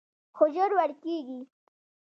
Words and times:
خو 0.35 0.43
ژر 0.55 0.71
ورکېږي 0.77 1.39